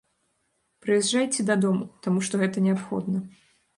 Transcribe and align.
Прыязджайце 0.85 1.45
дадому, 1.49 1.85
таму 2.07 2.19
што 2.29 2.43
гэта 2.45 2.67
неабходна. 2.69 3.19